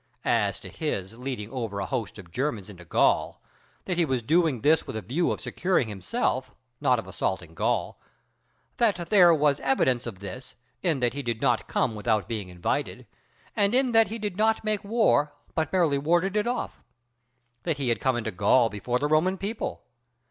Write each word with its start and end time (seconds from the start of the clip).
As 0.25 0.59
to 0.61 0.67
his 0.69 1.15
leading 1.15 1.51
over 1.51 1.79
a 1.79 1.85
host 1.85 2.17
of 2.17 2.31
Germans 2.31 2.71
into 2.71 2.83
Gaul, 2.83 3.39
that 3.85 3.97
he 3.99 4.03
was 4.03 4.23
doing 4.23 4.61
this 4.61 4.87
with 4.87 4.95
a 4.95 5.01
view 5.03 5.31
of 5.31 5.39
securing 5.39 5.89
himself, 5.89 6.55
not 6.79 6.97
of 6.97 7.05
assaulting 7.05 7.53
Gaul: 7.53 7.99
that 8.77 8.95
there 9.11 9.31
was 9.31 9.59
evidence 9.59 10.07
of 10.07 10.17
this, 10.17 10.55
in 10.81 11.01
that 11.01 11.13
he 11.13 11.21
did 11.21 11.39
not 11.39 11.67
come 11.67 11.93
without 11.93 12.27
being 12.27 12.49
invited, 12.49 13.05
and 13.55 13.75
in 13.75 13.91
that 13.91 14.07
he 14.07 14.17
did 14.17 14.37
not 14.37 14.63
make 14.63 14.83
war, 14.83 15.35
but 15.53 15.71
merely 15.71 15.99
warded 15.99 16.35
it 16.35 16.47
off. 16.47 16.81
That 17.61 17.77
he 17.77 17.89
had 17.89 18.01
come 18.01 18.17
into 18.17 18.31
Gaul 18.31 18.69
before 18.69 18.97
the 18.97 19.05
Roman 19.05 19.37
people. 19.37 19.83